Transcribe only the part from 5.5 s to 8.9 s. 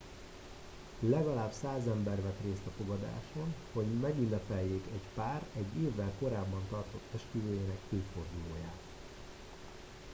egy évvel korábban tartott esküvőjének évfordulóját